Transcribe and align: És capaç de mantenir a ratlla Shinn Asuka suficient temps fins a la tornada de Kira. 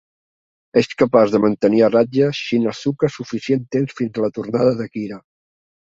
És 0.81 0.87
capaç 1.01 1.33
de 1.35 1.41
mantenir 1.43 1.83
a 1.87 1.89
ratlla 1.95 2.31
Shinn 2.39 2.65
Asuka 2.73 3.11
suficient 3.19 3.65
temps 3.77 3.97
fins 4.01 4.19
a 4.23 4.29
la 4.29 4.35
tornada 4.39 4.77
de 4.81 4.89
Kira. 4.97 5.25